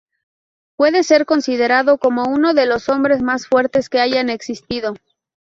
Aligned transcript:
Puede 0.77 1.03
ser 1.03 1.27
considerado 1.27 1.99
como 1.99 2.23
uno 2.23 2.55
de 2.55 2.65
los 2.65 2.89
hombres 2.89 3.21
más 3.21 3.45
fuertes 3.45 3.87
que 3.87 3.99
hayan 3.99 4.31
existido. 4.31 4.95